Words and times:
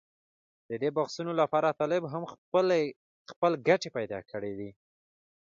د 0.69 0.71
دې 0.81 0.89
بحثونو 0.97 1.31
لپاره 1.41 1.75
طالب 1.79 2.03
هم 2.13 2.23
خپل 3.31 3.51
ګټې 3.67 3.89
پېدا 3.97 4.19
کړې 4.31 4.53
دي. 4.59 4.69